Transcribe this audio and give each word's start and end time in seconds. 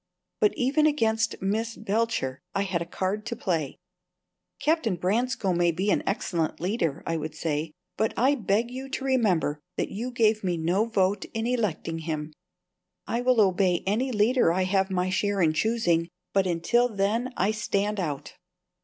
But 0.39 0.55
even 0.57 0.87
against 0.87 1.39
Miss 1.43 1.75
Belcher 1.75 2.39
I 2.55 2.63
had 2.63 2.81
a 2.81 2.87
card 2.87 3.23
to 3.27 3.35
play. 3.35 3.77
"Captain 4.59 4.95
Branscome 4.95 5.57
may 5.59 5.69
be 5.71 5.91
an 5.91 6.01
excellent 6.07 6.59
leader," 6.59 7.03
I 7.05 7.17
would 7.17 7.35
say; 7.35 7.73
"but 7.97 8.11
I 8.17 8.33
beg 8.33 8.71
you 8.71 8.89
to 8.89 9.05
remember 9.05 9.59
that 9.77 9.91
you 9.91 10.09
gave 10.09 10.43
me 10.43 10.57
no 10.57 10.85
vote 10.85 11.25
in 11.35 11.45
electing 11.45 11.99
him. 11.99 12.33
I 13.05 13.21
will 13.21 13.39
obey 13.39 13.83
any 13.85 14.11
leader 14.11 14.51
I 14.51 14.63
have 14.63 14.89
my 14.89 15.11
share 15.11 15.39
in 15.39 15.53
choosing, 15.53 16.09
but 16.33 16.47
until 16.47 16.89
then 16.89 17.31
I 17.37 17.51
stand 17.51 17.99
out." 17.99 18.33